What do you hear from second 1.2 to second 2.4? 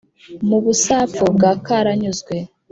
bwa karanyuzwe,